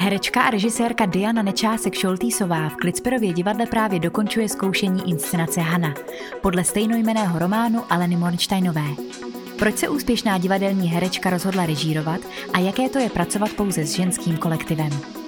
Herečka 0.00 0.42
a 0.42 0.50
režisérka 0.50 1.06
Diana 1.06 1.42
Nečásek 1.42 1.94
Šoltýsová 1.94 2.68
v 2.68 2.76
Klicperově 2.76 3.32
divadle 3.32 3.66
právě 3.66 4.00
dokončuje 4.00 4.48
zkoušení 4.48 5.10
inscenace 5.10 5.60
Hana 5.60 5.94
podle 6.42 6.64
stejnojmeného 6.64 7.38
románu 7.38 7.82
Aleny 7.90 8.16
Mornsteinové. 8.16 8.84
Proč 9.58 9.76
se 9.76 9.88
úspěšná 9.88 10.38
divadelní 10.38 10.88
herečka 10.88 11.30
rozhodla 11.30 11.66
režírovat 11.66 12.20
a 12.52 12.58
jaké 12.58 12.88
to 12.88 12.98
je 12.98 13.10
pracovat 13.10 13.50
pouze 13.52 13.86
s 13.86 13.92
ženským 13.92 14.36
kolektivem? 14.36 15.23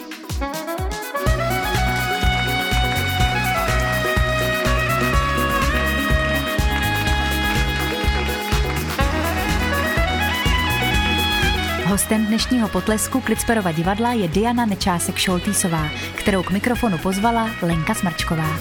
Hostem 11.96 12.26
dnešního 12.26 12.68
potlesku 12.68 13.20
Klicperova 13.20 13.72
divadla 13.72 14.12
je 14.12 14.28
Diana 14.28 14.66
Nečásek 14.66 15.16
Šoltýsová, 15.16 15.90
kterou 16.14 16.42
k 16.42 16.50
mikrofonu 16.50 16.98
pozvala 16.98 17.50
Lenka 17.62 17.94
Smrčková. 17.94 18.58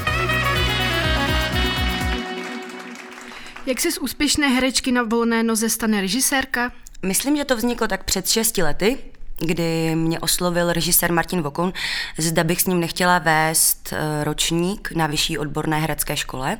Jak 3.66 3.80
se 3.80 3.92
z 3.92 3.98
úspěšné 3.98 4.48
herečky 4.48 4.92
na 4.92 5.04
volné 5.04 5.44
noze 5.44 5.70
stane 5.70 6.02
režisérka? 6.02 6.72
Myslím, 7.06 7.38
že 7.38 7.46
to 7.46 7.58
vzniklo 7.58 7.88
tak 7.88 8.04
před 8.04 8.30
šesti 8.30 8.64
lety, 8.64 8.98
kdy 9.38 9.96
mě 9.96 10.20
oslovil 10.20 10.74
režisér 10.74 11.12
Martin 11.12 11.42
Vokon, 11.42 11.74
zda 12.18 12.44
bych 12.44 12.62
s 12.62 12.66
ním 12.66 12.80
nechtěla 12.80 13.20
vést 13.20 13.94
eh, 13.94 14.24
ročník 14.24 14.92
na 14.96 15.08
vyšší 15.08 15.38
odborné 15.38 15.80
herecké 15.80 16.18
škole. 16.18 16.58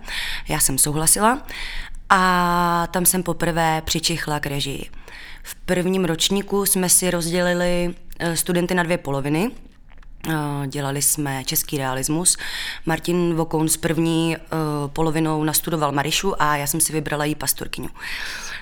Já 0.48 0.60
jsem 0.60 0.78
souhlasila 0.78 1.42
a 2.10 2.88
tam 2.92 3.06
jsem 3.06 3.24
poprvé 3.24 3.82
přičichla 3.86 4.40
k 4.40 4.46
režii. 4.46 4.90
V 5.48 5.56
prvním 5.56 6.06
ročníku 6.06 6.66
jsme 6.66 6.90
si 6.90 7.12
rozdělili 7.12 7.96
eh, 8.20 8.38
studenty 8.38 8.74
na 8.74 8.84
dvě 8.84 8.98
poloviny. 8.98 9.52
Eh, 10.30 10.68
dělali 10.68 11.02
jsme 11.02 11.44
český 11.44 11.78
realismus. 11.78 12.38
Martin 12.86 13.36
Vokoun 13.36 13.70
s 13.70 13.78
první 13.78 14.38
eh, 14.38 14.42
polovinou 14.88 15.44
nastudoval 15.44 15.92
Marišu 15.92 16.42
a 16.42 16.56
já 16.56 16.68
jsem 16.68 16.80
si 16.80 16.94
vybrala 16.94 17.26
jí 17.26 17.36
pastorkyňu. 17.36 17.90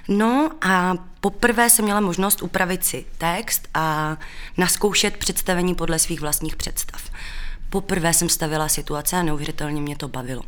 No 0.07 0.49
a 0.61 0.95
poprvé 1.21 1.69
jsem 1.69 1.85
měla 1.85 1.99
možnost 1.99 2.41
upravit 2.41 2.85
si 2.85 3.05
text 3.17 3.67
a 3.73 4.17
naskoušet 4.57 5.17
představení 5.17 5.75
podle 5.75 5.99
svých 5.99 6.21
vlastních 6.21 6.55
představ. 6.55 7.01
Poprvé 7.69 8.13
jsem 8.13 8.29
stavila 8.29 8.67
situace 8.67 9.17
a 9.17 9.23
neuvěřitelně 9.23 9.81
mě 9.81 9.95
to 9.95 10.07
bavilo. 10.07 10.41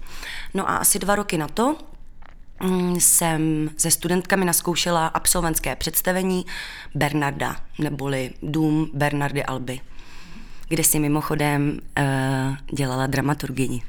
No 0.53 0.69
a 0.69 0.77
asi 0.77 0.99
dva 0.99 1.15
roky 1.15 1.37
na 1.37 1.47
to 1.47 1.77
jsem 2.99 3.69
se 3.77 3.91
studentkami 3.91 4.45
naskoušela 4.45 5.07
absolventské 5.07 5.75
představení 5.75 6.45
Bernarda, 6.95 7.55
neboli 7.79 8.31
Dům 8.43 8.89
Bernardy 8.93 9.43
Alby, 9.43 9.79
kde 10.69 10.83
si 10.83 10.99
mimochodem 10.99 11.79
uh, 11.99 12.75
dělala 12.77 13.07
dramaturgini. 13.07 13.81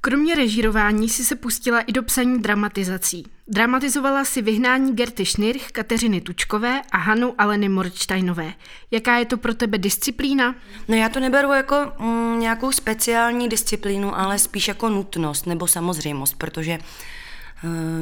Kromě 0.00 0.34
režírování 0.34 1.08
si 1.08 1.24
se 1.24 1.36
pustila 1.36 1.80
i 1.80 1.92
do 1.92 2.02
psaní 2.02 2.42
dramatizací. 2.42 3.26
Dramatizovala 3.48 4.24
si 4.24 4.42
vyhnání 4.42 4.96
Gerty 4.96 5.26
Schnirch, 5.26 5.66
Kateřiny 5.72 6.20
Tučkové 6.20 6.82
a 6.92 6.96
Hanu 6.96 7.34
Aleny 7.38 7.68
Morčtajnové. 7.68 8.52
Jaká 8.90 9.16
je 9.16 9.24
to 9.24 9.36
pro 9.36 9.54
tebe 9.54 9.78
disciplína? 9.78 10.54
No 10.88 10.96
já 10.96 11.08
to 11.08 11.20
neberu 11.20 11.52
jako 11.52 11.92
mm, 11.98 12.40
nějakou 12.40 12.72
speciální 12.72 13.48
disciplínu, 13.48 14.18
ale 14.18 14.38
spíš 14.38 14.68
jako 14.68 14.88
nutnost 14.88 15.46
nebo 15.46 15.66
samozřejmost, 15.66 16.34
protože 16.38 16.78
Eh, 16.78 16.82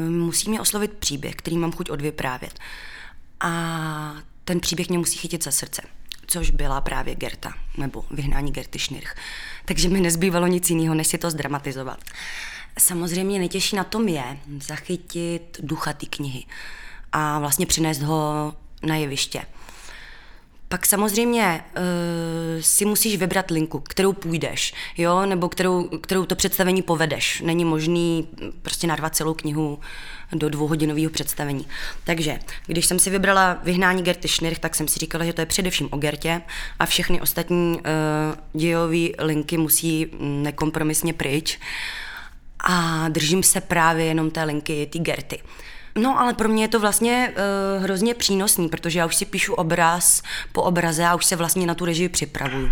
musí 0.08 0.50
mě 0.50 0.60
oslovit 0.60 0.92
příběh, 0.92 1.34
který 1.34 1.58
mám 1.58 1.72
chuť 1.72 1.90
odvyprávět. 1.90 2.58
A 3.40 4.14
ten 4.44 4.60
příběh 4.60 4.88
mě 4.88 4.98
musí 4.98 5.18
chytit 5.18 5.44
za 5.44 5.50
srdce, 5.50 5.82
což 6.26 6.50
byla 6.50 6.80
právě 6.80 7.14
Gerta, 7.14 7.54
nebo 7.76 8.04
vyhnání 8.10 8.52
Gerty 8.52 8.78
Schnirch. 8.78 9.14
Takže 9.64 9.88
mi 9.88 10.00
nezbývalo 10.00 10.46
nic 10.46 10.70
jiného, 10.70 10.94
než 10.94 11.06
si 11.06 11.18
to 11.18 11.30
zdramatizovat. 11.30 12.04
Samozřejmě 12.78 13.38
nejtěžší 13.38 13.76
na 13.76 13.84
tom 13.84 14.08
je 14.08 14.38
zachytit 14.60 15.60
ducha 15.62 15.92
té 15.92 16.06
knihy 16.06 16.44
a 17.12 17.38
vlastně 17.38 17.66
přinést 17.66 18.02
ho 18.02 18.54
na 18.82 18.96
jeviště. 18.96 19.42
Pak 20.68 20.86
samozřejmě 20.86 21.64
uh, 21.76 21.82
si 22.60 22.84
musíš 22.84 23.16
vybrat 23.16 23.50
linku, 23.50 23.80
kterou 23.80 24.12
půjdeš, 24.12 24.74
jo, 24.96 25.26
nebo 25.26 25.48
kterou, 25.48 25.88
kterou 25.88 26.26
to 26.26 26.36
představení 26.36 26.82
povedeš. 26.82 27.40
Není 27.40 27.64
možný 27.64 28.28
prostě 28.62 28.86
narvat 28.86 29.16
celou 29.16 29.34
knihu 29.34 29.80
do 30.32 30.48
dvouhodinového 30.48 31.10
představení. 31.10 31.66
Takže, 32.04 32.38
když 32.66 32.86
jsem 32.86 32.98
si 32.98 33.10
vybrala 33.10 33.58
vyhnání 33.62 34.02
Gerty 34.02 34.28
Schnirch, 34.28 34.58
tak 34.58 34.74
jsem 34.74 34.88
si 34.88 34.98
říkala, 34.98 35.24
že 35.24 35.32
to 35.32 35.40
je 35.40 35.46
především 35.46 35.88
o 35.90 35.96
Gertě 35.96 36.42
a 36.78 36.86
všechny 36.86 37.20
ostatní 37.20 37.76
uh, 37.76 38.60
dějové 38.60 39.08
linky 39.18 39.56
musí 39.56 40.06
nekompromisně 40.20 41.12
pryč. 41.12 41.58
A 42.60 43.08
držím 43.08 43.42
se 43.42 43.60
právě 43.60 44.04
jenom 44.04 44.30
té 44.30 44.44
linky, 44.44 44.88
ty 44.92 44.98
Gerty. 44.98 45.42
No, 45.98 46.20
ale 46.20 46.34
pro 46.34 46.48
mě 46.48 46.64
je 46.64 46.68
to 46.68 46.80
vlastně 46.80 47.34
uh, 47.76 47.84
hrozně 47.84 48.14
přínosný, 48.14 48.68
protože 48.68 48.98
já 48.98 49.06
už 49.06 49.16
si 49.16 49.24
píšu 49.24 49.54
obraz 49.54 50.22
po 50.52 50.62
obraze 50.62 51.06
a 51.06 51.14
už 51.14 51.24
se 51.24 51.36
vlastně 51.36 51.66
na 51.66 51.74
tu 51.74 51.84
režii 51.84 52.08
připravuju. 52.08 52.70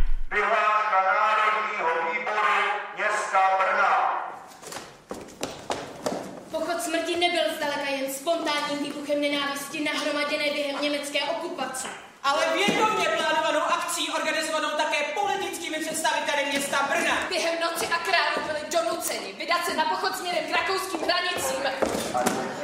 Pochod 6.50 6.82
smrti 6.82 7.16
nebyl 7.16 7.42
zdaleka 7.56 7.90
jen 7.90 8.14
spontánním 8.14 8.78
výbuchem 8.84 9.20
nenávisti 9.20 9.84
nahromaděné 9.84 10.44
během 10.52 10.82
německé 10.82 11.18
okupace 11.24 11.88
ale 12.22 12.46
vědomě 12.56 13.08
plánovanou 13.08 13.60
akcí 13.60 14.10
organizovanou 14.10 14.68
také 14.68 15.04
politickými 15.20 15.78
představiteli 15.78 16.46
města 16.46 16.88
Brna. 16.90 17.18
Během 17.28 17.60
noci 17.60 17.86
a 17.86 17.98
králu 17.98 18.46
byli 18.46 18.60
donuceni 18.70 19.32
vydat 19.32 19.64
se 19.66 19.74
na 19.74 19.84
pochod 19.84 20.16
směrem 20.16 20.44
k 20.44 20.56
rakouským 20.56 21.00
hranicím. 21.00 21.62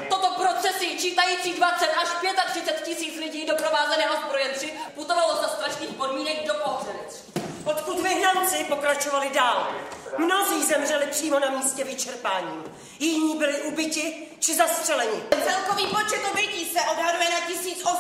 Toto 0.09 0.31
procesy 0.43 0.99
čítající 0.99 1.53
20 1.53 1.87
až 1.87 2.09
35 2.51 2.83
tisíc 2.85 3.21
lidí 3.21 3.47
doprovázené 3.47 4.11
ozbrojenci 4.11 4.73
putovalo 4.95 5.37
za 5.37 5.49
strašných 5.49 5.91
podmínek 5.91 6.47
do 6.47 6.55
Pohřelic. 6.55 7.25
Odkud 7.65 8.01
vyhnanci 8.01 8.65
pokračovali 8.65 9.31
dál. 9.31 9.75
Mnozí 10.19 10.65
zemřeli 10.67 11.07
přímo 11.07 11.39
na 11.39 11.51
místě 11.51 11.85
vyčerpání. 11.85 12.65
Jiní 12.99 13.39
byli 13.39 13.63
ubiti 13.63 14.29
či 14.39 14.55
zastřeleni. 14.55 15.23
Celkový 15.45 15.87
počet 15.87 16.21
obětí 16.31 16.65
se 16.65 16.81
odhaduje 16.81 17.31
na 17.31 17.41
1800 17.47 17.98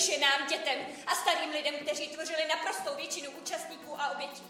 ženám, 0.00 0.40
dětem 0.48 0.78
a 1.06 1.14
starým 1.14 1.50
lidem, 1.50 1.74
kteří 1.82 2.08
tvořili 2.08 2.42
naprostou 2.48 2.96
většinu 2.96 3.28
účastníků 3.42 4.00
a 4.00 4.04
obětí. 4.14 4.42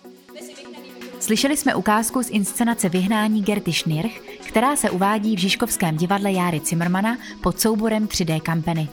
Slyšeli 1.21 1.57
jsme 1.57 1.75
ukázku 1.75 2.23
z 2.23 2.31
inscenace 2.31 2.89
Vyhnání 2.89 3.43
Gerty 3.43 3.73
Schnirch, 3.73 4.13
která 4.49 4.77
se 4.77 4.91
uvádí 4.91 5.37
v 5.37 5.39
Žižkovském 5.39 5.97
divadle 5.97 6.33
Járy 6.33 6.61
Zimmermana 6.65 7.19
pod 7.43 7.61
souborem 7.61 8.07
3D 8.07 8.41
kampeny. 8.41 8.89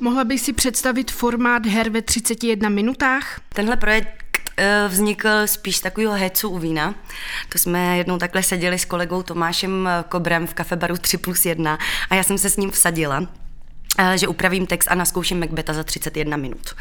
Mohla 0.00 0.24
bych 0.24 0.40
si 0.40 0.52
představit 0.52 1.10
formát 1.10 1.66
her 1.66 1.90
ve 1.90 2.02
31 2.02 2.68
minutách? 2.68 3.40
Tenhle 3.48 3.76
projekt 3.76 4.38
eh, 4.56 4.84
vznikl 4.88 5.28
spíš 5.46 5.80
takového 5.80 6.14
hecu 6.14 6.48
u 6.48 6.58
vína. 6.58 6.94
To 7.48 7.58
jsme 7.58 7.98
jednou 7.98 8.18
takhle 8.18 8.42
seděli 8.42 8.78
s 8.78 8.84
kolegou 8.84 9.22
Tomášem 9.22 9.88
Kobrem 10.08 10.46
v 10.46 10.54
kafebaru 10.54 10.96
3 10.96 11.18
plus 11.18 11.46
1 11.46 11.78
a 12.10 12.14
já 12.14 12.22
jsem 12.22 12.38
se 12.38 12.50
s 12.50 12.56
ním 12.56 12.70
vsadila, 12.70 13.26
že 14.14 14.28
upravím 14.28 14.66
text 14.66 14.88
a 14.90 14.94
naskouším 14.94 15.40
Macbeta 15.40 15.72
za 15.72 15.84
31 15.84 16.36
minut. 16.36 16.74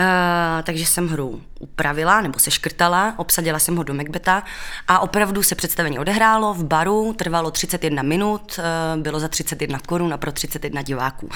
Uh, 0.00 0.62
takže 0.62 0.86
jsem 0.86 1.08
hru 1.08 1.42
upravila 1.60 2.20
nebo 2.20 2.38
se 2.38 2.50
škrtala, 2.50 3.14
obsadila 3.16 3.58
jsem 3.58 3.76
ho 3.76 3.82
do 3.82 3.94
Macbeta 3.94 4.42
a 4.88 4.98
opravdu 4.98 5.42
se 5.42 5.54
představení 5.54 5.98
odehrálo 5.98 6.54
v 6.54 6.64
baru, 6.64 7.12
trvalo 7.12 7.50
31 7.50 8.02
minut, 8.02 8.58
uh, 8.58 9.02
bylo 9.02 9.20
za 9.20 9.28
31 9.28 9.78
korun 9.78 10.12
a 10.12 10.16
pro 10.16 10.32
31 10.32 10.82
diváků. 10.82 11.28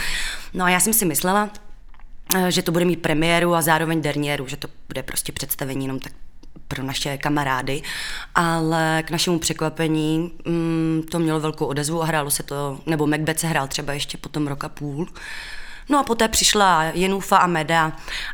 No 0.55 0.65
a 0.65 0.71
já 0.71 0.81
jsem 0.81 0.93
si 0.93 1.05
myslela, 1.05 1.51
že 2.49 2.63
to 2.63 2.73
bude 2.73 2.85
mít 2.85 3.03
premiéru 3.03 3.55
a 3.55 3.63
zároveň 3.63 4.03
derniéru, 4.03 4.47
že 4.47 4.57
to 4.57 4.69
bude 4.89 5.03
prostě 5.03 5.33
představení 5.33 5.85
jenom 5.85 6.01
tak 6.01 6.13
pro 6.69 6.83
naše 6.83 7.19
kamarády, 7.19 7.83
ale 8.35 9.03
k 9.07 9.11
našemu 9.11 9.39
překvapení 9.39 10.31
mm, 10.45 11.03
to 11.11 11.19
mělo 11.19 11.41
velkou 11.41 11.67
odezvu 11.67 12.03
a 12.03 12.07
hrálo 12.07 12.31
se 12.31 12.43
to, 12.43 12.81
nebo 12.87 13.07
Macbeth 13.07 13.41
se 13.41 13.47
hrál 13.47 13.69
třeba 13.69 13.93
ještě 13.93 14.19
potom 14.19 14.47
roka 14.47 14.69
půl, 14.69 15.09
No 15.91 15.99
a 15.99 16.03
poté 16.03 16.29
přišla 16.29 16.83
Jenufa 16.83 17.37
a 17.37 17.47
Meda. 17.47 17.93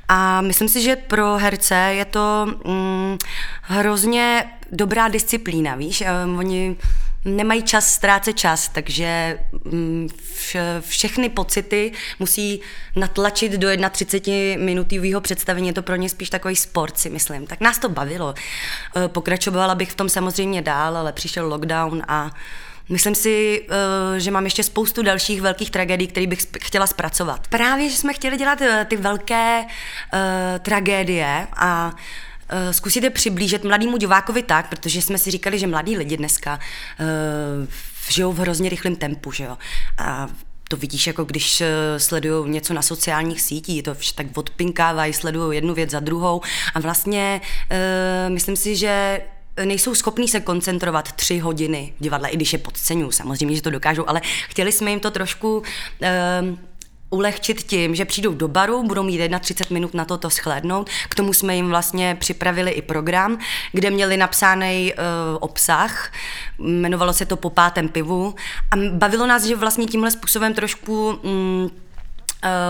A 0.08 0.40
myslím 0.40 0.68
si, 0.68 0.82
že 0.82 0.96
pro 0.96 1.36
herce 1.36 1.74
je 1.74 2.04
to 2.04 2.46
mm, 2.66 3.18
hrozně 3.62 4.44
dobrá 4.72 5.08
disciplína, 5.08 5.74
víš? 5.74 6.02
Oni 6.38 6.76
nemají 7.24 7.62
čas 7.62 7.94
ztrácet 7.94 8.36
čas, 8.36 8.68
takže 8.68 9.38
mm, 9.64 10.08
vše, 10.34 10.60
všechny 10.80 11.28
pocity 11.28 11.92
musí 12.18 12.60
natlačit 12.96 13.52
do 13.52 13.68
31 13.90 14.64
minutového 14.64 15.20
představení. 15.20 15.68
Je 15.68 15.74
to 15.74 15.82
pro 15.82 15.96
ně 15.96 16.08
spíš 16.08 16.30
takový 16.30 16.56
sport, 16.56 16.98
si 16.98 17.10
myslím. 17.10 17.46
Tak 17.46 17.60
nás 17.60 17.78
to 17.78 17.88
bavilo. 17.88 18.34
E, 18.96 19.08
pokračovala 19.08 19.74
bych 19.74 19.92
v 19.92 19.94
tom 19.94 20.08
samozřejmě 20.08 20.62
dál, 20.62 20.96
ale 20.96 21.12
přišel 21.12 21.48
lockdown 21.48 22.02
a 22.08 22.30
Myslím 22.88 23.14
si, 23.14 23.66
eh, 23.68 24.20
že 24.20 24.30
mám 24.30 24.44
ještě 24.44 24.62
spoustu 24.62 25.02
dalších 25.02 25.42
velkých 25.42 25.70
tragédií, 25.70 26.08
které 26.08 26.26
bych 26.26 26.46
chtěla 26.60 26.86
zpracovat. 26.86 27.48
Právě, 27.48 27.90
že 27.90 27.96
jsme 27.96 28.12
chtěli 28.12 28.36
dělat 28.36 28.60
eh, 28.60 28.86
ty 28.88 28.96
velké 28.96 29.60
uh, 29.64 30.18
tragédie 30.58 31.46
a 31.56 31.92
zkusit 32.70 33.04
je 33.04 33.10
přiblížit 33.10 33.64
mladému 33.64 33.96
divákovi 33.96 34.42
tak, 34.42 34.68
protože 34.68 35.02
jsme 35.02 35.18
si 35.18 35.30
říkali, 35.30 35.58
že 35.58 35.66
mladí 35.66 35.96
lidi 35.96 36.16
dneska 36.16 36.58
uh, 37.00 37.68
žijou 38.08 38.32
v 38.32 38.38
hrozně 38.38 38.68
rychlém 38.68 38.96
tempu, 38.96 39.32
že 39.32 39.44
jo. 39.44 39.58
A 39.98 40.28
to 40.68 40.76
vidíš, 40.76 41.06
jako 41.06 41.24
když 41.24 41.62
sledují 41.98 42.50
něco 42.50 42.74
na 42.74 42.82
sociálních 42.82 43.40
sítích, 43.40 43.82
to 43.82 43.94
vše 43.94 44.14
tak 44.14 44.26
odpinkávají, 44.34 45.12
sledují 45.12 45.56
jednu 45.56 45.74
věc 45.74 45.90
za 45.90 46.00
druhou 46.00 46.40
a 46.74 46.80
vlastně 46.80 47.40
uh, 47.70 48.34
myslím 48.34 48.56
si, 48.56 48.76
že 48.76 49.20
nejsou 49.64 49.94
schopní 49.94 50.28
se 50.28 50.40
koncentrovat 50.40 51.12
tři 51.12 51.38
hodiny 51.38 51.92
v 51.98 52.02
divadle, 52.02 52.28
i 52.28 52.36
když 52.36 52.52
je 52.52 52.58
podceňují, 52.58 53.12
samozřejmě, 53.12 53.56
že 53.56 53.62
to 53.62 53.70
dokážou, 53.70 54.08
ale 54.08 54.20
chtěli 54.48 54.72
jsme 54.72 54.90
jim 54.90 55.00
to 55.00 55.10
trošku 55.10 55.58
uh, 55.58 55.64
ulehčit 57.10 57.62
tím, 57.62 57.94
že 57.94 58.04
přijdou 58.04 58.34
do 58.34 58.48
baru, 58.48 58.82
budou 58.82 59.02
mít 59.02 59.30
31 59.40 59.74
minut 59.74 59.94
na 59.94 60.04
to 60.04 60.18
to 60.18 60.30
schlédnout. 60.30 60.90
K 61.08 61.14
tomu 61.14 61.32
jsme 61.32 61.56
jim 61.56 61.68
vlastně 61.68 62.16
připravili 62.20 62.70
i 62.70 62.82
program, 62.82 63.38
kde 63.72 63.90
měli 63.90 64.16
napsáný 64.16 64.92
uh, 64.92 65.00
obsah, 65.40 66.12
jmenovalo 66.58 67.12
se 67.12 67.26
to 67.26 67.36
Po 67.36 67.50
pátém 67.50 67.88
pivu 67.88 68.34
a 68.70 68.76
bavilo 68.92 69.26
nás, 69.26 69.44
že 69.44 69.56
vlastně 69.56 69.86
tímhle 69.86 70.10
způsobem 70.10 70.54
trošku 70.54 71.18
um, 71.22 71.70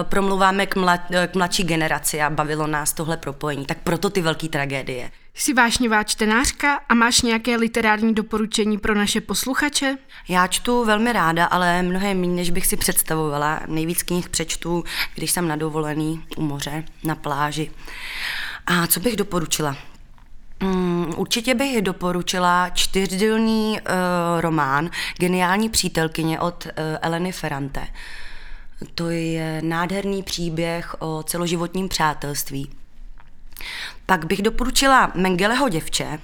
promluváme 0.03 0.67
k, 0.67 0.77
mlad, 0.77 1.01
k 1.27 1.35
mladší 1.35 1.65
generaci 1.65 2.23
a 2.23 2.31
bavilo 2.31 2.67
nás 2.67 2.93
tohle 2.93 3.17
propojení. 3.17 3.67
Tak 3.67 3.79
proto 3.79 4.11
ty 4.11 4.23
velké 4.23 4.49
tragédie. 4.49 5.11
Jsi 5.37 5.55
vášnivá 5.55 6.03
čtenářka 6.03 6.81
a 6.89 6.95
máš 6.95 7.23
nějaké 7.23 7.57
literární 7.57 8.15
doporučení 8.15 8.79
pro 8.79 8.95
naše 8.95 9.21
posluchače? 9.21 9.99
Já 10.29 10.47
čtu 10.47 10.85
velmi 10.85 11.13
ráda, 11.13 11.47
ale 11.47 11.83
mnohem 11.83 12.21
méně, 12.21 12.35
než 12.35 12.51
bych 12.51 12.67
si 12.67 12.77
představovala. 12.77 13.61
Nejvíc 13.67 14.03
knih 14.03 14.29
přečtu, 14.29 14.85
když 15.15 15.31
jsem 15.31 15.49
na 15.49 15.57
dovolený 15.57 16.25
u 16.37 16.43
moře, 16.43 16.85
na 17.05 17.15
pláži. 17.15 17.71
A 18.67 18.87
co 18.87 19.01
bych 19.01 19.17
doporučila? 19.17 19.77
Um, 20.63 21.15
určitě 21.17 21.55
bych 21.55 21.83
doporučila 21.83 22.71
čtyřdílný 22.71 23.79
uh, 23.81 24.41
román 24.41 24.91
Geniální 25.19 25.69
přítelkyně 25.69 26.41
od 26.41 26.67
uh, 26.67 26.73
Eleny 27.03 27.33
Ferrante. 27.33 27.87
To 28.95 29.11
je 29.11 29.63
nádherný 29.65 30.23
příběh 30.23 30.95
o 30.99 31.23
celoživotním 31.23 31.89
přátelství 31.89 32.71
pak 34.07 34.27
bych 34.27 34.43
doporučila 34.43 35.13
Mengeleho 35.15 35.69
děvče 35.69 36.19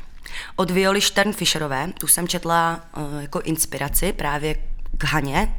od 0.56 0.70
Violi 0.70 1.00
Sternfischerové, 1.00 1.92
tu 1.98 2.06
jsem 2.06 2.28
četla 2.28 2.80
uh, 2.96 3.22
jako 3.22 3.40
inspiraci 3.40 4.12
právě 4.12 4.54
k 4.98 5.04
Haně 5.04 5.54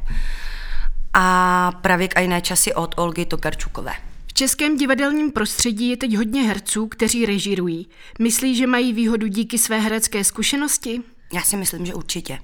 a 1.12 1.72
právě 1.82 2.08
k 2.08 2.16
Ajné 2.16 2.40
časy 2.40 2.74
od 2.74 2.94
Olgy 2.98 3.24
Tokarčukové. 3.24 3.92
V 4.26 4.32
českém 4.32 4.76
divadelním 4.76 5.32
prostředí 5.32 5.88
je 5.88 5.96
teď 5.96 6.16
hodně 6.16 6.42
herců, 6.42 6.86
kteří 6.88 7.26
režírují. 7.26 7.88
Myslí, 8.18 8.56
že 8.56 8.66
mají 8.66 8.92
výhodu 8.92 9.26
díky 9.26 9.58
své 9.58 9.80
herecké 9.80 10.24
zkušenosti? 10.24 11.00
Já 11.32 11.42
si 11.42 11.56
myslím, 11.56 11.86
že 11.86 11.94
určitě. 11.94 12.38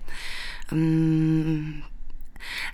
Um, 0.73 1.83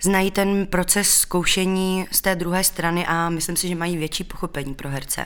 znají 0.01 0.31
ten 0.31 0.67
proces 0.67 1.17
zkoušení 1.17 2.07
z 2.11 2.21
té 2.21 2.35
druhé 2.35 2.63
strany 2.63 3.05
a 3.05 3.29
myslím 3.29 3.55
si, 3.55 3.67
že 3.67 3.75
mají 3.75 3.97
větší 3.97 4.23
pochopení 4.23 4.73
pro 4.73 4.89
herce 4.89 5.25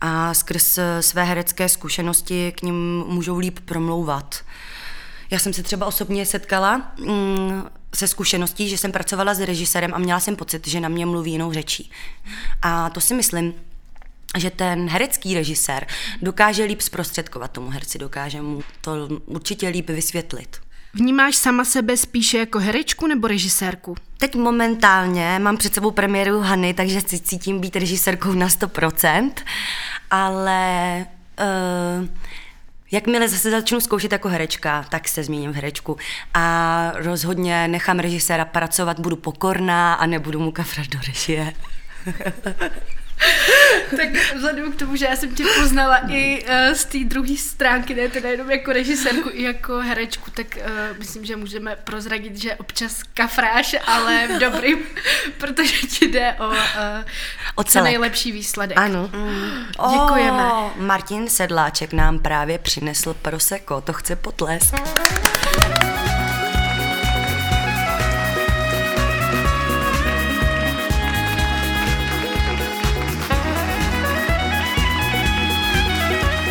a 0.00 0.34
skrz 0.34 0.78
své 1.00 1.24
herecké 1.24 1.68
zkušenosti 1.68 2.52
k 2.52 2.62
ním 2.62 3.04
můžou 3.06 3.38
líp 3.38 3.58
promlouvat. 3.60 4.44
Já 5.30 5.38
jsem 5.38 5.52
se 5.52 5.62
třeba 5.62 5.86
osobně 5.86 6.26
setkala 6.26 6.92
mm, 6.98 7.64
se 7.94 8.08
zkušeností, 8.08 8.68
že 8.68 8.78
jsem 8.78 8.92
pracovala 8.92 9.34
s 9.34 9.40
režisérem 9.40 9.94
a 9.94 9.98
měla 9.98 10.20
jsem 10.20 10.36
pocit, 10.36 10.68
že 10.68 10.80
na 10.80 10.88
mě 10.88 11.06
mluví 11.06 11.32
jinou 11.32 11.52
řečí. 11.52 11.90
A 12.62 12.90
to 12.90 13.00
si 13.00 13.14
myslím, 13.14 13.54
že 14.38 14.50
ten 14.50 14.88
herecký 14.88 15.34
režisér 15.34 15.86
dokáže 16.22 16.64
líp 16.64 16.80
zprostředkovat 16.80 17.50
tomu 17.50 17.70
herci, 17.70 17.98
dokáže 17.98 18.42
mu 18.42 18.62
to 18.80 19.08
určitě 19.26 19.68
líp 19.68 19.90
vysvětlit. 19.90 20.67
Vnímáš 20.94 21.36
sama 21.36 21.64
sebe 21.64 21.96
spíše 21.96 22.38
jako 22.38 22.58
herečku 22.58 23.06
nebo 23.06 23.28
režisérku? 23.28 23.96
Teď 24.18 24.34
momentálně 24.34 25.38
mám 25.38 25.56
před 25.56 25.74
sebou 25.74 25.90
premiéru 25.90 26.40
Hany, 26.40 26.74
takže 26.74 27.00
si 27.00 27.20
cítím 27.20 27.60
být 27.60 27.76
režisérkou 27.76 28.32
na 28.32 28.48
100%, 28.48 29.30
ale 30.10 31.06
uh, 32.00 32.08
jakmile 32.90 33.28
zase 33.28 33.50
začnu 33.50 33.80
zkoušet 33.80 34.12
jako 34.12 34.28
herečka, 34.28 34.86
tak 34.88 35.08
se 35.08 35.24
změním 35.24 35.52
v 35.52 35.54
herečku 35.54 35.96
a 36.34 36.92
rozhodně 36.94 37.68
nechám 37.68 37.98
režiséra 37.98 38.44
pracovat, 38.44 39.00
budu 39.00 39.16
pokorná 39.16 39.94
a 39.94 40.06
nebudu 40.06 40.40
mu 40.40 40.52
kafrat 40.52 40.86
do 40.86 40.98
režie. 41.06 41.54
tak 43.96 44.34
vzhledem 44.34 44.72
k 44.72 44.76
tomu, 44.76 44.96
že 44.96 45.06
já 45.06 45.16
jsem 45.16 45.34
tě 45.34 45.44
poznala 45.60 46.00
i 46.08 46.44
uh, 46.44 46.74
z 46.74 46.84
té 46.84 46.98
druhé 47.04 47.36
stránky, 47.36 47.94
ne 47.94 48.08
teda 48.08 48.28
jenom 48.28 48.50
jako 48.50 48.72
režisérku, 48.72 49.30
i 49.32 49.42
jako 49.42 49.78
herečku, 49.78 50.30
tak 50.30 50.46
uh, 50.56 50.98
myslím, 50.98 51.24
že 51.24 51.36
můžeme 51.36 51.76
prozradit, 51.84 52.36
že 52.36 52.54
občas 52.54 53.02
kafráš, 53.14 53.76
ale 53.86 54.28
v 54.28 54.38
dobrým, 54.38 54.78
protože 55.38 55.86
ti 55.86 56.08
jde 56.08 56.34
o, 56.38 56.48
uh, 56.48 56.54
o 57.54 57.64
co 57.64 57.80
nejlepší 57.80 58.32
výsledek. 58.32 58.78
Ano. 58.78 59.10
Mm. 59.12 59.64
Děkujeme. 59.90 60.42
Oh, 60.52 60.70
Martin 60.76 61.28
Sedláček 61.28 61.92
nám 61.92 62.18
právě 62.18 62.58
přinesl 62.58 63.14
proseko, 63.14 63.80
to 63.80 63.92
chce 63.92 64.16
potlesk. 64.16 64.74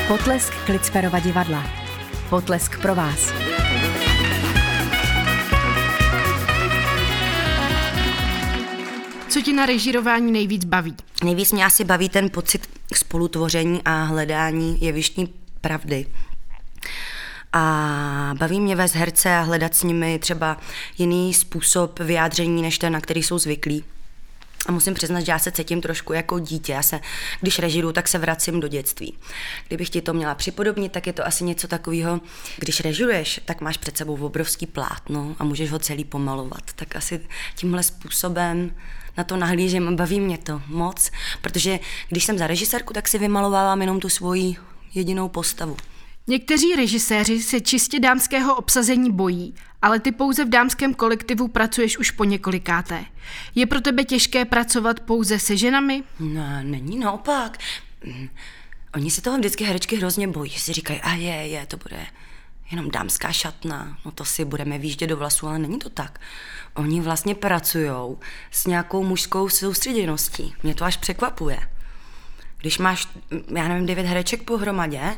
Potlesk 0.08 0.54
Klicperova 0.66 1.20
divadla. 1.20 1.64
Potlesk 2.30 2.82
pro 2.82 2.96
vás. 2.96 3.34
Co 9.30 9.42
ti 9.42 9.54
na 9.54 9.66
režírování 9.66 10.32
nejvíc 10.32 10.66
baví? 10.66 10.96
Nejvíc 11.24 11.52
mě 11.52 11.66
asi 11.66 11.84
baví 11.84 12.10
ten 12.10 12.30
pocit 12.30 12.70
spolutvoření 12.94 13.82
a 13.86 14.04
hledání 14.04 14.78
jevištní 14.82 15.34
pravdy. 15.62 16.06
A 17.54 18.34
baví 18.40 18.60
mě 18.60 18.76
vést 18.76 18.96
herce 18.96 19.36
a 19.36 19.42
hledat 19.42 19.76
s 19.76 19.84
nimi 19.84 20.20
třeba 20.20 20.58
jiný 20.98 21.34
způsob 21.34 22.00
vyjádření, 22.00 22.62
než 22.62 22.78
ten, 22.78 22.94
na 22.94 23.02
který 23.02 23.24
jsou 23.24 23.40
zvyklí. 23.40 23.84
A 24.68 24.72
musím 24.72 24.94
přiznat, 24.94 25.20
že 25.20 25.32
já 25.32 25.40
se 25.40 25.52
cítím 25.52 25.82
trošku 25.82 26.14
jako 26.14 26.40
dítě. 26.40 26.74
Já 26.74 26.84
se, 26.84 27.00
když 27.42 27.60
režiru, 27.60 27.94
tak 27.94 28.08
se 28.08 28.18
vracím 28.18 28.60
do 28.60 28.68
dětství. 28.68 29.14
Kdybych 29.68 29.90
ti 29.90 30.02
to 30.02 30.14
měla 30.14 30.36
připodobnit, 30.36 30.92
tak 30.92 31.08
je 31.08 31.14
to 31.14 31.28
asi 31.28 31.44
něco 31.44 31.68
takového, 31.68 32.22
když 32.58 32.80
režiruješ, 32.80 33.42
tak 33.46 33.62
máš 33.62 33.78
před 33.78 33.98
sebou 33.98 34.26
obrovský 34.26 34.66
plátno 34.66 35.36
a 35.40 35.44
můžeš 35.44 35.72
ho 35.72 35.80
celý 35.80 36.04
pomalovat. 36.04 36.74
Tak 36.76 36.96
asi 36.96 37.20
tímhle 37.56 37.84
způsobem 37.84 38.76
na 39.18 39.24
to 39.24 39.38
nahlížím 39.38 39.88
a 39.88 39.92
baví 39.92 40.20
mě 40.20 40.38
to 40.38 40.62
moc, 40.68 41.12
protože 41.42 41.80
když 42.10 42.24
jsem 42.24 42.38
za 42.38 42.48
režisérku, 42.48 42.94
tak 42.94 43.08
si 43.08 43.18
vymalovávám 43.18 43.82
jenom 43.82 44.00
tu 44.00 44.10
svoji 44.10 44.56
jedinou 44.94 45.30
postavu. 45.30 45.78
Někteří 46.30 46.76
režiséři 46.76 47.42
se 47.42 47.62
čistě 47.62 48.00
dámského 48.00 48.56
obsazení 48.56 49.12
bojí, 49.12 49.56
ale 49.82 50.00
ty 50.00 50.12
pouze 50.12 50.46
v 50.46 50.50
dámském 50.50 50.94
kolektivu 50.94 51.48
pracuješ 51.48 51.98
už 51.98 52.12
po 52.12 52.24
několikáté. 52.24 53.06
Je 53.56 53.66
pro 53.66 53.82
tebe 53.82 54.04
těžké 54.04 54.46
pracovat 54.46 55.00
pouze 55.00 55.40
se 55.40 55.58
ženami? 55.58 56.04
No, 56.20 56.64
není 56.64 57.00
naopak. 57.00 57.58
Mm, 58.06 58.30
oni 58.96 59.12
se 59.12 59.22
toho 59.22 59.38
vždycky 59.38 59.64
herečky 59.64 59.96
hrozně 59.96 60.28
bojí, 60.28 60.52
si 60.52 60.74
říkají, 60.74 61.02
a 61.02 61.14
je, 61.14 61.48
je, 61.48 61.66
to 61.66 61.78
bude 61.78 62.06
jenom 62.72 62.92
dámská 62.92 63.32
šatna, 63.32 63.98
no 64.06 64.12
to 64.12 64.26
si 64.26 64.46
budeme 64.46 64.78
výjíždět 64.78 65.10
do 65.10 65.18
vlasů, 65.18 65.48
ale 65.48 65.60
není 65.60 65.80
to 65.80 65.90
tak. 65.90 66.20
Oni 66.74 67.02
vlastně 67.02 67.36
pracují 67.36 68.18
s 68.52 68.66
nějakou 68.66 69.04
mužskou 69.04 69.50
soustředěností. 69.50 70.54
Mě 70.64 70.76
to 70.76 70.86
až 70.86 70.98
překvapuje. 70.98 71.60
Když 72.58 72.78
máš, 72.78 73.08
já 73.56 73.68
nevím, 73.68 73.86
devět 73.86 74.06
hereček 74.06 74.44
pohromadě, 74.44 75.18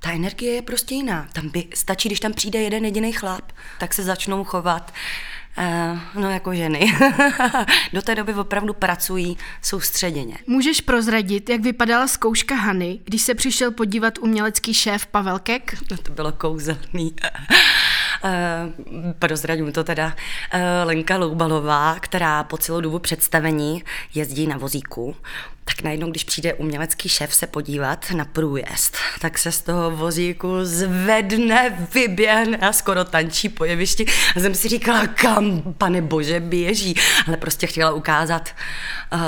ta 0.00 0.12
energie 0.12 0.52
je 0.52 0.62
prostě 0.62 0.94
jiná. 0.94 1.28
Tam 1.32 1.48
by 1.48 1.66
stačí, 1.74 2.08
když 2.08 2.20
tam 2.20 2.32
přijde 2.32 2.58
jeden 2.58 2.84
jediný 2.84 3.12
chlap, 3.12 3.52
tak 3.78 3.94
se 3.94 4.02
začnou 4.02 4.44
chovat 4.44 4.92
Uh, 5.58 6.22
no 6.22 6.30
jako 6.30 6.54
ženy. 6.54 6.96
Do 7.92 8.02
té 8.02 8.14
doby 8.14 8.34
opravdu 8.34 8.74
pracují 8.74 9.38
soustředěně. 9.62 10.38
Můžeš 10.46 10.80
prozradit, 10.80 11.48
jak 11.48 11.60
vypadala 11.60 12.08
zkouška 12.08 12.54
Hany, 12.54 13.00
když 13.04 13.22
se 13.22 13.34
přišel 13.34 13.70
podívat 13.70 14.18
umělecký 14.18 14.74
šéf 14.74 15.06
Pavel 15.06 15.38
Kek? 15.38 15.76
No 15.90 15.96
to 15.96 16.12
bylo 16.12 16.32
kouzelný. 16.32 17.14
Uh, 18.24 19.12
prozradím 19.18 19.72
to 19.72 19.84
teda. 19.84 20.06
Uh, 20.06 20.60
Lenka 20.84 21.16
Loubalová, 21.16 21.96
která 22.00 22.44
po 22.44 22.56
celou 22.56 22.80
dobu 22.80 22.98
představení 22.98 23.84
jezdí 24.14 24.46
na 24.46 24.56
vozíku, 24.56 25.16
tak 25.64 25.82
najednou, 25.82 26.10
když 26.10 26.24
přijde 26.24 26.54
umělecký 26.54 27.08
šéf 27.08 27.34
se 27.34 27.46
podívat 27.46 28.10
na 28.10 28.24
průjezd, 28.24 28.96
tak 29.20 29.38
se 29.38 29.52
z 29.52 29.62
toho 29.62 29.90
vozíku 29.90 30.48
zvedne, 30.62 31.88
vyběhne 31.94 32.56
a 32.56 32.72
skoro 32.72 33.04
tančí 33.04 33.48
po 33.48 33.64
jevišti. 33.64 34.06
A 34.36 34.40
jsem 34.40 34.54
si 34.54 34.68
říkala, 34.68 35.06
kam, 35.06 35.62
pane 35.78 36.02
bože, 36.02 36.40
běží. 36.40 36.94
Ale 37.26 37.36
prostě 37.36 37.66
chtěla 37.66 37.92
ukázat, 37.92 38.50
uh, 39.12 39.20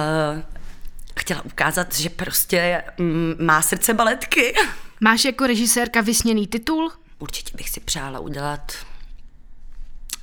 chtěla 1.19 1.45
ukázat, 1.45 1.95
že 1.95 2.11
prostě 2.11 2.83
mm, 2.99 3.35
má 3.41 3.63
srdce 3.63 3.95
baletky. 3.95 4.55
Máš 5.01 5.25
jako 5.25 5.47
režisérka 5.47 6.01
vysněný 6.01 6.47
titul? 6.47 6.93
Určitě 7.23 7.57
bych 7.57 7.71
si 7.71 7.81
přála 7.81 8.21
udělat 8.21 8.73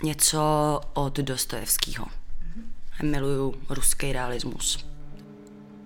něco 0.03 0.41
od 0.94 1.20
Dostojevského. 1.20 2.06
Miluju 3.03 3.56
ruský 3.70 4.13
realismus. 4.13 4.86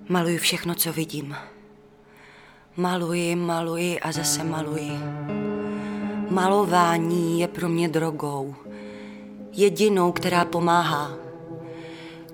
Maluji 0.09 0.37
všechno, 0.37 0.75
co 0.75 0.93
vidím. 0.93 1.35
Maluji, 2.75 3.35
maluji 3.35 3.99
a 3.99 4.11
zase 4.11 4.43
maluji. 4.43 4.91
Malování 6.29 7.39
je 7.39 7.47
pro 7.47 7.69
mě 7.69 7.89
drogou. 7.89 8.55
Jedinou, 9.51 10.11
která 10.11 10.45
pomáhá. 10.45 11.11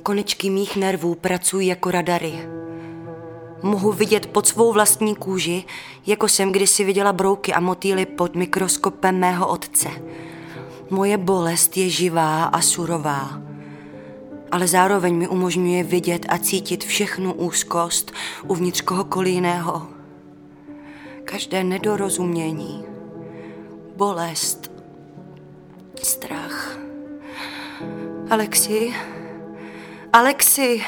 Konečky 0.03 0.49
mých 0.49 0.75
nervů 0.75 1.15
pracují 1.15 1.67
jako 1.67 1.91
radary. 1.91 2.58
Mohu 3.63 3.91
vidět 3.91 4.25
pod 4.25 4.47
svou 4.47 4.73
vlastní 4.73 5.15
kůži, 5.15 5.63
jako 6.05 6.27
jsem 6.27 6.51
kdysi 6.51 6.83
viděla 6.83 7.13
brouky 7.13 7.53
a 7.53 7.59
motýly 7.59 8.05
pod 8.05 8.35
mikroskopem 8.35 9.19
mého 9.19 9.47
otce. 9.47 9.89
Moje 10.89 11.17
bolest 11.17 11.77
je 11.77 11.89
živá 11.89 12.43
a 12.43 12.61
surová 12.61 13.49
ale 14.51 14.67
zároveň 14.67 15.15
mi 15.15 15.27
umožňuje 15.27 15.83
vidět 15.83 16.25
a 16.29 16.37
cítit 16.37 16.83
všechnu 16.83 17.33
úzkost 17.33 18.11
uvnitř 18.47 18.81
kohokoliv 18.81 19.33
jiného. 19.33 19.87
Každé 21.23 21.63
nedorozumění, 21.63 22.85
bolest, 23.95 24.71
strach. 26.03 26.77
Alexi, 28.29 28.93
Alexi, 30.13 30.83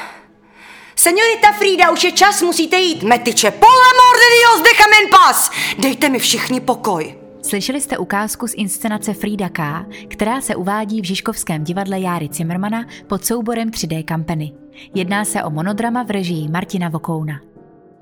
Senorita 1.02 1.52
Frida, 1.52 1.90
už 1.90 2.04
je 2.04 2.12
čas, 2.12 2.42
musíte 2.42 2.76
jít. 2.76 3.02
Metiče, 3.02 3.50
por 3.50 3.68
amor 3.68 4.16
de 4.22 4.28
Dios, 4.36 4.62
déjame 4.62 4.96
en 5.02 5.10
paz. 5.10 5.50
Dejte 5.78 6.08
mi 6.08 6.18
všichni 6.18 6.60
pokoj. 6.60 7.14
Slyšeli 7.42 7.80
jste 7.80 7.98
ukázku 7.98 8.46
z 8.46 8.54
inscenace 8.54 9.14
Frida 9.14 9.48
K., 9.48 9.86
která 10.08 10.40
se 10.40 10.56
uvádí 10.56 11.00
v 11.00 11.04
Žižkovském 11.04 11.64
divadle 11.64 12.00
Járy 12.00 12.28
Cimrmana 12.28 12.84
pod 13.06 13.24
souborem 13.24 13.70
3D 13.70 14.04
Kampeny. 14.04 14.52
Jedná 14.94 15.24
se 15.24 15.42
o 15.44 15.50
monodrama 15.50 16.02
v 16.02 16.10
režii 16.10 16.48
Martina 16.48 16.88
Vokouna. 16.88 17.40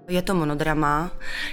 Je 0.09 0.23
to 0.23 0.35
monodrama, 0.35 1.11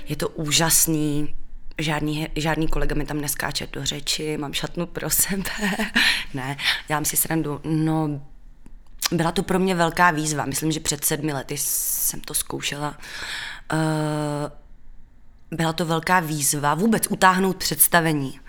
je 0.07 0.15
to 0.15 0.29
úžasný, 0.29 1.35
žádný, 1.77 2.27
žádný 2.35 2.67
kolega 2.67 2.95
mi 2.95 3.05
tam 3.05 3.21
neskáče 3.21 3.67
do 3.73 3.85
řeči, 3.85 4.37
mám 4.37 4.53
šatnu 4.53 4.85
pro 4.85 5.09
sebe. 5.09 5.43
ne, 6.33 6.57
dělám 6.87 7.05
si 7.05 7.17
srandu. 7.17 7.61
No, 7.63 8.21
byla 9.11 9.31
to 9.31 9.43
pro 9.43 9.59
mě 9.59 9.75
velká 9.75 10.11
výzva. 10.11 10.45
Myslím, 10.45 10.71
že 10.71 10.79
před 10.79 11.05
sedmi 11.05 11.33
lety 11.33 11.55
jsem 11.57 12.21
to 12.21 12.33
zkoušela. 12.33 12.97
Uh, 13.73 13.77
byla 15.51 15.73
to 15.73 15.85
velká 15.85 16.19
výzva 16.19 16.73
vůbec 16.73 17.07
utáhnout 17.09 17.57
představení 17.57 18.39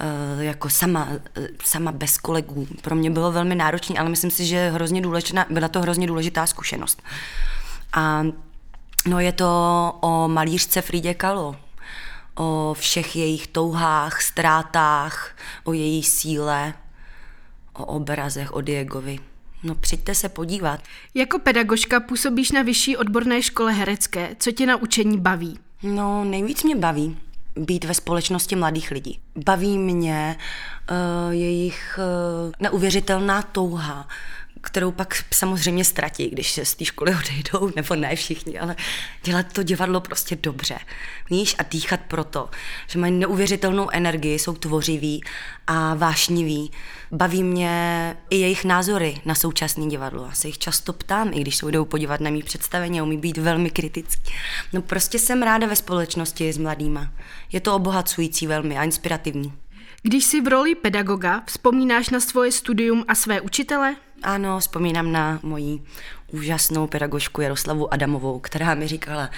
eh, 0.00 0.44
jako 0.44 0.70
sama, 0.70 1.08
eh, 1.36 1.48
sama 1.64 1.92
bez 1.92 2.18
kolegů. 2.18 2.66
Pro 2.82 2.94
mě 2.94 3.10
bylo 3.10 3.32
velmi 3.32 3.54
náročné, 3.54 3.98
ale 3.98 4.08
myslím 4.08 4.30
si, 4.30 4.46
že 4.46 4.70
hrozně 4.70 5.02
důležitá, 5.02 5.46
byla 5.50 5.68
to 5.68 5.80
hrozně 5.80 6.06
důležitá 6.06 6.46
zkušenost. 6.46 7.02
A 7.92 8.22
no 9.06 9.20
je 9.20 9.32
to 9.32 9.48
o 10.00 10.28
malířce 10.28 10.82
Frídě 10.82 11.14
Kalo, 11.14 11.56
o 12.34 12.76
všech 12.78 13.16
jejich 13.16 13.46
touhách, 13.46 14.22
ztrátách, 14.22 15.36
o 15.64 15.72
její 15.72 16.02
síle, 16.02 16.74
o 17.72 17.84
obrazech, 17.84 18.52
o 18.52 18.60
Diegovi. 18.60 19.18
No 19.66 19.74
přijďte 19.74 20.14
se 20.14 20.28
podívat. 20.28 20.80
Jako 21.14 21.38
pedagožka 21.38 22.00
působíš 22.00 22.52
na 22.52 22.62
vyšší 22.62 22.96
odborné 22.96 23.42
škole 23.42 23.72
herecké. 23.72 24.36
Co 24.38 24.52
tě 24.52 24.66
na 24.66 24.76
učení 24.76 25.18
baví? 25.18 25.58
No, 25.82 26.24
nejvíc 26.24 26.64
mě 26.64 26.76
baví 26.76 27.16
být 27.56 27.84
ve 27.84 27.94
společnosti 27.94 28.56
mladých 28.56 28.90
lidí. 28.90 29.18
Baví 29.36 29.78
mě 29.78 30.36
uh, 30.90 31.32
jejich 31.32 31.98
uh, 31.98 32.52
neuvěřitelná 32.60 33.42
touha 33.42 34.08
kterou 34.66 34.92
pak 34.92 35.24
samozřejmě 35.30 35.84
ztratí, 35.84 36.30
když 36.30 36.50
se 36.50 36.64
z 36.64 36.74
té 36.74 36.84
školy 36.84 37.14
odejdou, 37.24 37.72
nebo 37.76 37.94
ne 37.94 38.16
všichni, 38.16 38.58
ale 38.58 38.76
dělat 39.22 39.46
to 39.52 39.62
divadlo 39.62 40.00
prostě 40.00 40.36
dobře. 40.36 40.78
Víš, 41.30 41.54
a 41.58 41.62
dýchat 41.62 42.00
proto, 42.08 42.50
že 42.86 42.98
mají 42.98 43.12
neuvěřitelnou 43.12 43.90
energii, 43.90 44.38
jsou 44.38 44.54
tvořiví 44.54 45.22
a 45.66 45.94
vášniví. 45.94 46.70
Baví 47.12 47.42
mě 47.42 48.16
i 48.30 48.36
jejich 48.36 48.64
názory 48.64 49.20
na 49.24 49.34
současné 49.34 49.86
divadlo. 49.86 50.26
Já 50.26 50.32
se 50.32 50.48
jich 50.48 50.58
často 50.58 50.92
ptám, 50.92 51.30
i 51.32 51.40
když 51.40 51.56
se 51.56 51.66
jdou 51.66 51.84
podívat 51.84 52.20
na 52.20 52.30
mý 52.30 52.42
představení 52.42 53.02
umí 53.02 53.16
být 53.16 53.38
velmi 53.38 53.70
kritický. 53.70 54.32
No 54.72 54.82
prostě 54.82 55.18
jsem 55.18 55.42
ráda 55.42 55.66
ve 55.66 55.76
společnosti 55.76 56.52
s 56.52 56.58
mladýma. 56.58 57.12
Je 57.52 57.60
to 57.60 57.74
obohacující 57.74 58.46
velmi 58.46 58.78
a 58.78 58.84
inspirativní. 58.84 59.52
Když 60.02 60.24
jsi 60.24 60.40
v 60.40 60.48
roli 60.48 60.74
pedagoga, 60.74 61.42
vzpomínáš 61.46 62.10
na 62.10 62.20
svoje 62.20 62.52
studium 62.52 63.04
a 63.08 63.14
své 63.14 63.40
učitele? 63.40 63.96
Ano, 64.22 64.60
vzpomínám 64.60 65.12
na 65.12 65.40
moji 65.42 65.80
úžasnou 66.32 66.86
pedagožku 66.86 67.40
Jaroslavu 67.40 67.92
Adamovou, 67.94 68.38
která 68.38 68.74
mi 68.74 68.88
říkala, 68.88 69.30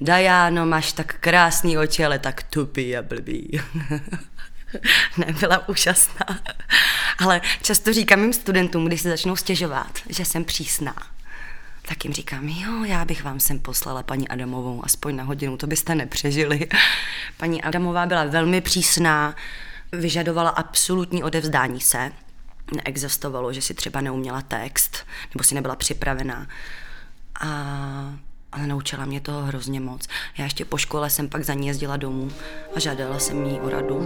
Dajáno, 0.00 0.66
máš 0.66 0.92
tak 0.92 1.16
krásný 1.20 1.78
oči, 1.78 2.04
ale 2.04 2.18
tak 2.18 2.42
tupý 2.42 2.96
a 2.96 3.02
blbý. 3.02 3.60
Nebyla 5.26 5.68
úžasná. 5.68 6.26
Ale 7.18 7.40
často 7.62 7.92
říkám 7.92 8.20
mým 8.20 8.32
studentům, 8.32 8.84
když 8.84 9.00
se 9.00 9.08
začnou 9.08 9.36
stěžovat, 9.36 9.98
že 10.08 10.24
jsem 10.24 10.44
přísná, 10.44 10.94
tak 11.88 12.04
jim 12.04 12.12
říkám, 12.12 12.48
jo, 12.48 12.84
já 12.84 13.04
bych 13.04 13.24
vám 13.24 13.40
sem 13.40 13.58
poslala 13.58 14.02
paní 14.02 14.28
Adamovou, 14.28 14.84
aspoň 14.84 15.16
na 15.16 15.24
hodinu, 15.24 15.56
to 15.56 15.66
byste 15.66 15.94
nepřežili. 15.94 16.68
Paní 17.36 17.62
Adamová 17.62 18.06
byla 18.06 18.24
velmi 18.24 18.60
přísná, 18.60 19.34
vyžadovala 19.92 20.50
absolutní 20.50 21.22
odevzdání 21.22 21.80
se, 21.80 22.12
neexistovalo, 22.74 23.52
že 23.52 23.62
si 23.62 23.74
třeba 23.74 24.00
neuměla 24.00 24.42
text, 24.42 24.96
nebo 25.34 25.44
si 25.44 25.54
nebyla 25.54 25.76
připravená. 25.76 26.46
A, 27.40 27.48
ale 28.52 28.66
naučila 28.66 29.04
mě 29.04 29.20
toho 29.20 29.42
hrozně 29.42 29.80
moc. 29.80 30.06
Já 30.38 30.44
ještě 30.44 30.64
po 30.64 30.76
škole 30.76 31.10
jsem 31.10 31.28
pak 31.28 31.44
za 31.44 31.54
ní 31.54 31.66
jezdila 31.66 31.96
domů 31.96 32.30
a 32.76 32.80
žádala 32.80 33.18
jsem 33.18 33.46
jí 33.46 33.60
o 33.60 33.68
radu. 33.70 33.96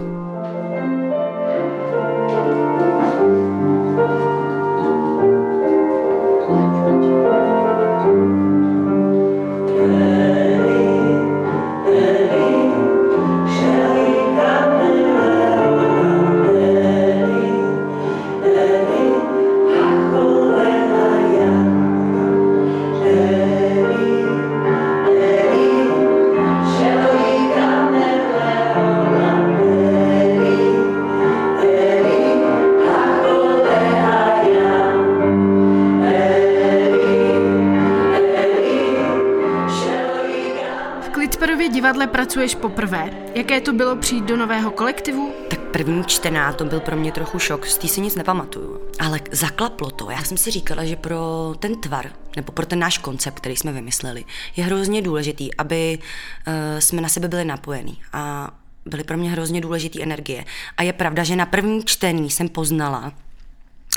Divadle 41.91 42.07
pracuješ 42.07 42.55
poprvé. 42.55 43.09
Jaké 43.35 43.61
to 43.61 43.73
bylo 43.73 43.95
přijít 43.95 44.25
do 44.25 44.37
nového 44.37 44.71
kolektivu? 44.71 45.33
Tak 45.49 45.59
první 45.59 46.03
čtená 46.03 46.53
to 46.53 46.65
byl 46.65 46.79
pro 46.79 46.95
mě 46.95 47.11
trochu 47.11 47.39
šok, 47.39 47.65
z 47.65 47.77
té 47.77 47.87
si 47.87 48.01
nic 48.01 48.15
nepamatuju. 48.15 48.81
Ale 48.99 49.19
zaklaplo 49.31 49.91
to. 49.91 50.11
Já 50.11 50.23
jsem 50.23 50.37
si 50.37 50.51
říkala, 50.51 50.85
že 50.85 50.95
pro 50.95 51.19
ten 51.59 51.81
tvar, 51.81 52.11
nebo 52.35 52.51
pro 52.51 52.65
ten 52.65 52.79
náš 52.79 52.97
koncept, 52.97 53.39
který 53.39 53.55
jsme 53.55 53.71
vymysleli, 53.71 54.25
je 54.55 54.63
hrozně 54.63 55.01
důležitý, 55.01 55.55
aby 55.55 55.99
uh, 55.99 56.53
jsme 56.79 57.01
na 57.01 57.09
sebe 57.09 57.27
byli 57.27 57.45
napojení. 57.45 58.01
A 58.13 58.51
byly 58.85 59.03
pro 59.03 59.17
mě 59.17 59.31
hrozně 59.31 59.61
důležité 59.61 60.01
energie. 60.01 60.45
A 60.77 60.83
je 60.83 60.93
pravda, 60.93 61.23
že 61.23 61.35
na 61.35 61.45
první 61.45 61.83
čtení 61.83 62.29
jsem 62.29 62.49
poznala, 62.49 63.13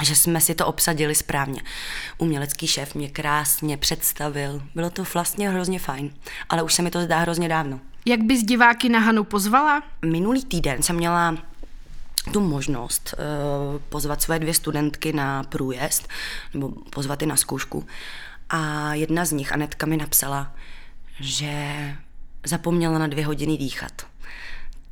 že 0.02 0.16
jsme 0.16 0.40
si 0.40 0.54
to 0.54 0.66
obsadili 0.66 1.14
správně. 1.14 1.62
Umělecký 2.18 2.66
šéf 2.66 2.94
mě 2.94 3.08
krásně 3.08 3.76
představil. 3.76 4.62
Bylo 4.74 4.90
to 4.90 5.04
vlastně 5.14 5.50
hrozně 5.50 5.78
fajn, 5.78 6.14
ale 6.48 6.62
už 6.62 6.74
se 6.74 6.82
mi 6.82 6.90
to 6.90 7.00
zdá 7.00 7.18
hrozně 7.18 7.48
dávno. 7.48 7.80
Jak 8.06 8.22
bys 8.22 8.42
diváky 8.42 8.88
na 8.88 8.98
Hanu 8.98 9.24
pozvala? 9.24 9.82
Minulý 10.04 10.44
týden 10.44 10.82
jsem 10.82 10.96
měla 10.96 11.36
tu 12.32 12.40
možnost 12.40 13.14
uh, 13.18 13.80
pozvat 13.88 14.22
své 14.22 14.38
dvě 14.38 14.54
studentky 14.54 15.12
na 15.12 15.42
průjezd, 15.42 16.08
nebo 16.54 16.68
pozvat 16.68 17.22
je 17.22 17.28
na 17.28 17.36
zkoušku. 17.36 17.86
A 18.50 18.94
jedna 18.94 19.24
z 19.24 19.32
nich, 19.32 19.52
Anetka, 19.52 19.86
mi 19.86 19.96
napsala, 19.96 20.54
že 21.20 21.74
zapomněla 22.46 22.98
na 22.98 23.06
dvě 23.06 23.26
hodiny 23.26 23.56
dýchat. 23.56 24.06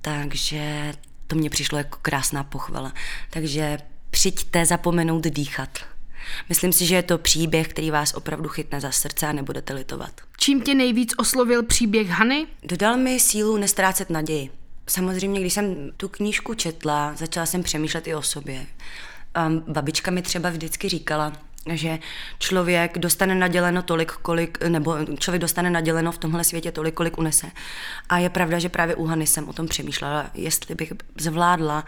Takže 0.01 0.93
to 1.27 1.37
mě 1.37 1.51
přišlo 1.51 1.79
jako 1.79 1.99
krásná 2.03 2.45
pochvala. 2.45 2.93
Takže 3.31 3.79
přijďte 4.13 4.67
zapomenout 4.67 5.25
dýchat. 5.25 5.79
Myslím 6.49 6.73
si, 6.73 6.87
že 6.87 6.95
je 6.95 7.03
to 7.03 7.19
příběh, 7.19 7.69
který 7.69 7.91
vás 7.91 8.15
opravdu 8.15 8.49
chytne 8.49 8.81
za 8.81 8.91
srdce 8.91 9.27
a 9.27 9.33
nebudete 9.33 9.75
litovat. 9.75 10.21
Čím 10.39 10.61
tě 10.61 10.75
nejvíc 10.75 11.15
oslovil 11.19 11.63
příběh 11.63 12.09
Hany? 12.09 12.47
Dodal 12.65 12.97
mi 12.97 13.21
sílu 13.21 13.57
nestrácet 13.57 14.11
naději. 14.11 14.51
Samozřejmě, 14.89 15.41
když 15.41 15.53
jsem 15.53 15.91
tu 15.97 16.09
knížku 16.09 16.55
četla, 16.55 17.15
začala 17.15 17.47
jsem 17.47 17.63
přemýšlet 17.63 18.07
i 18.07 18.15
o 18.15 18.23
sobě. 18.23 18.67
Um, 19.47 19.65
babička 19.69 20.11
mi 20.11 20.23
třeba 20.23 20.51
vždycky 20.51 20.89
říkala, 20.89 21.33
že 21.73 21.99
člověk 22.39 22.99
dostane 22.99 23.35
naděleno 23.35 23.83
tolik, 23.83 24.13
kolik, 24.13 24.65
nebo 24.69 24.97
člověk 25.19 25.41
dostane 25.41 25.71
naděleno 25.71 26.13
v 26.13 26.19
tomhle 26.19 26.45
světě 26.45 26.73
tolik, 26.73 26.95
kolik 26.95 27.19
unese. 27.19 27.47
A 28.09 28.19
je 28.19 28.31
pravda, 28.31 28.59
že 28.59 28.69
právě 28.69 28.95
u 28.95 29.05
Hany 29.05 29.27
jsem 29.27 29.49
o 29.49 29.53
tom 29.53 29.69
přemýšlela, 29.69 30.31
jestli 30.35 30.75
bych 30.75 30.93
zvládla 31.19 31.85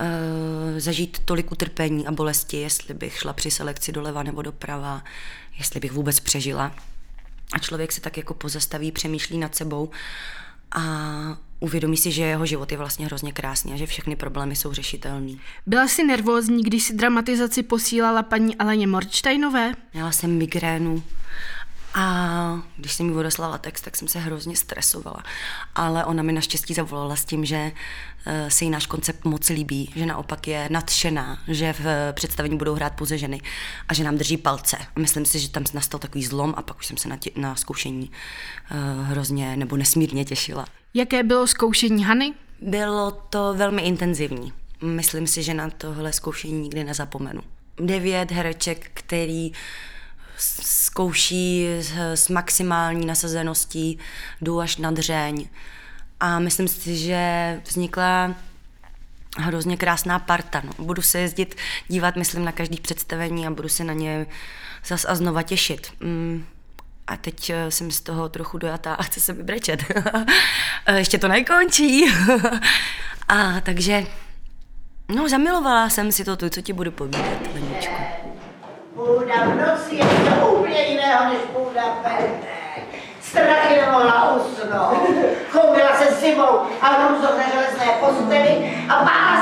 uh, 0.00 0.78
zažít 0.78 1.18
tolik 1.24 1.52
utrpení 1.52 2.06
a 2.06 2.12
bolesti, 2.12 2.56
jestli 2.56 2.94
bych 2.94 3.18
šla 3.18 3.32
při 3.32 3.50
selekci 3.50 3.92
doleva 3.92 4.22
nebo 4.22 4.42
doprava, 4.42 5.04
jestli 5.58 5.80
bych 5.80 5.92
vůbec 5.92 6.20
přežila. 6.20 6.72
A 7.52 7.58
člověk 7.58 7.92
se 7.92 8.00
tak 8.00 8.16
jako 8.16 8.34
pozastaví, 8.34 8.92
přemýšlí 8.92 9.38
nad 9.38 9.54
sebou 9.54 9.90
a 10.74 10.82
uvědomí 11.60 11.96
si, 11.96 12.12
že 12.12 12.22
jeho 12.22 12.46
život 12.46 12.72
je 12.72 12.78
vlastně 12.78 13.06
hrozně 13.06 13.32
krásný 13.32 13.72
a 13.72 13.76
že 13.76 13.86
všechny 13.86 14.16
problémy 14.16 14.56
jsou 14.56 14.72
řešitelné. 14.72 15.32
Byla 15.66 15.88
jsi 15.88 16.04
nervózní, 16.04 16.62
když 16.62 16.82
si 16.82 16.94
dramatizaci 16.94 17.62
posílala 17.62 18.22
paní 18.22 18.56
Aleně 18.56 18.86
Morčtajnové? 18.86 19.72
Měla 19.92 20.12
jsem 20.12 20.38
migrénu 20.38 21.02
a 21.94 22.62
když 22.76 22.92
jsem 22.92 23.06
mi 23.06 23.12
odeslala 23.12 23.58
text, 23.58 23.80
tak 23.80 23.96
jsem 23.96 24.08
se 24.08 24.18
hrozně 24.18 24.56
stresovala. 24.56 25.22
Ale 25.74 26.04
ona 26.04 26.22
mi 26.22 26.32
naštěstí 26.32 26.74
zavolala 26.74 27.16
s 27.16 27.24
tím, 27.24 27.44
že 27.44 27.72
eh, 28.26 28.50
se 28.50 28.64
jí 28.64 28.70
náš 28.70 28.86
koncept 28.86 29.24
moc 29.24 29.48
líbí, 29.48 29.92
že 29.96 30.06
naopak 30.06 30.48
je 30.48 30.68
nadšená, 30.70 31.38
že 31.48 31.72
v 31.72 32.12
představení 32.12 32.58
budou 32.58 32.74
hrát 32.74 32.96
pouze 32.96 33.18
ženy 33.18 33.40
a 33.88 33.94
že 33.94 34.04
nám 34.04 34.16
drží 34.16 34.36
palce. 34.36 34.76
A 34.96 35.00
myslím 35.00 35.24
si, 35.26 35.38
že 35.38 35.48
tam 35.48 35.64
nastal 35.74 36.00
takový 36.00 36.24
zlom 36.24 36.54
a 36.56 36.62
pak 36.62 36.78
už 36.78 36.86
jsem 36.86 36.96
se 36.96 37.08
na, 37.08 37.16
tě, 37.16 37.30
na 37.36 37.54
zkoušení 37.54 38.10
uh, 38.10 39.06
hrozně 39.06 39.56
nebo 39.56 39.76
nesmírně 39.76 40.24
těšila. 40.24 40.66
Jaké 40.94 41.22
bylo 41.22 41.46
zkoušení 41.46 42.04
Hany? 42.04 42.34
Bylo 42.60 43.10
to 43.10 43.54
velmi 43.54 43.82
intenzivní. 43.82 44.52
Myslím 44.82 45.26
si, 45.26 45.42
že 45.42 45.54
na 45.54 45.70
tohle 45.70 46.12
zkoušení 46.12 46.60
nikdy 46.60 46.84
nezapomenu. 46.84 47.40
Devět 47.80 48.32
hereček, 48.32 48.90
který 48.94 49.52
zkouší 50.62 51.66
s 52.14 52.28
maximální 52.28 53.06
nasazeností, 53.06 53.98
jdou 54.40 54.60
až 54.60 54.76
na 54.76 54.90
dřeň. 54.90 55.48
A 56.20 56.38
myslím 56.38 56.68
si, 56.68 56.96
že 56.96 57.60
vznikla 57.66 58.34
hrozně 59.38 59.76
krásná 59.76 60.18
parta. 60.18 60.62
No. 60.64 60.84
Budu 60.84 61.02
se 61.02 61.18
jezdit 61.18 61.56
dívat, 61.88 62.16
myslím, 62.16 62.44
na 62.44 62.52
každý 62.52 62.80
představení 62.80 63.46
a 63.46 63.50
budu 63.50 63.68
se 63.68 63.84
na 63.84 63.92
ně 63.92 64.26
zas 64.86 65.04
a 65.08 65.14
znova 65.14 65.42
těšit. 65.42 65.92
Mm. 66.00 66.44
A 67.06 67.16
teď 67.16 67.50
eh, 67.50 67.70
jsem 67.70 67.90
z 67.90 68.00
toho 68.00 68.28
trochu 68.28 68.58
dojatá 68.58 68.94
a 68.98 69.02
chci 69.02 69.20
se 69.20 69.32
vybrečet. 69.32 69.84
Ještě 70.96 71.18
to 71.18 71.28
nekončí. 71.28 72.04
a 73.28 73.60
takže, 73.60 74.06
no 75.08 75.28
zamilovala 75.28 75.88
jsem 75.88 76.12
si 76.12 76.24
to, 76.24 76.36
tu, 76.36 76.48
co 76.48 76.60
ti 76.60 76.72
budu 76.72 76.90
povídat, 76.90 77.54
Leničko. 77.54 78.23
Půda 79.04 79.34
v 79.44 79.56
noci 79.56 79.94
je 79.94 80.04
to 80.40 80.46
úplně 80.46 80.80
jiného 80.82 81.24
než 81.24 81.38
půda 81.52 81.82
ve 82.02 82.10
Strachy 83.20 83.80
nemohla 83.80 84.34
usnout. 84.34 84.96
Choudila 85.50 85.96
se 85.96 86.14
zimou 86.14 86.60
a 86.82 87.08
růzou 87.08 87.38
na 87.38 87.44
železné 87.52 87.86
posteli 88.00 88.74
a 88.88 88.94
bála 88.94 89.33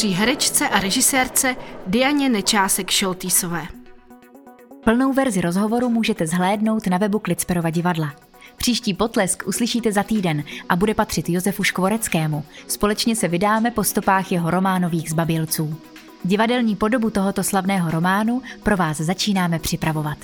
patří 0.00 0.14
herečce 0.14 0.68
a 0.68 0.80
režisérce 0.80 1.56
Dianě 1.86 2.28
Nečásek 2.28 2.90
Šoltýsové. 2.90 3.62
Plnou 4.84 5.12
verzi 5.12 5.40
rozhovoru 5.40 5.88
můžete 5.88 6.26
zhlédnout 6.26 6.86
na 6.86 6.98
webu 6.98 7.18
Klicperova 7.18 7.70
divadla. 7.70 8.14
Příští 8.56 8.94
potlesk 8.94 9.42
uslyšíte 9.46 9.92
za 9.92 10.02
týden 10.02 10.44
a 10.68 10.76
bude 10.76 10.94
patřit 10.94 11.28
Josefu 11.28 11.64
Škvoreckému. 11.64 12.44
Společně 12.66 13.16
se 13.16 13.28
vydáme 13.28 13.70
po 13.70 13.84
stopách 13.84 14.32
jeho 14.32 14.50
románových 14.50 15.10
zbabilců. 15.10 15.76
Divadelní 16.24 16.76
podobu 16.76 17.10
tohoto 17.10 17.44
slavného 17.44 17.90
románu 17.90 18.42
pro 18.62 18.76
vás 18.76 18.96
začínáme 18.96 19.58
připravovat. 19.58 20.18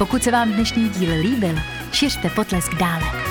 Pokud 0.00 0.22
se 0.22 0.30
vám 0.30 0.52
dnešní 0.52 0.88
díl 0.88 1.20
líbil, 1.20 1.56
šiřte 1.92 2.30
potlesk 2.30 2.74
dále. 2.74 3.29